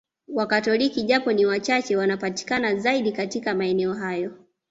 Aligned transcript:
Wakatoliki 0.27 1.03
japo 1.03 1.31
ni 1.33 1.45
wachache 1.45 1.95
wanapatikana 1.95 2.75
zaidi 2.75 3.11
katika 3.11 3.53
maeneo 3.55 3.93
hayo 3.93 4.33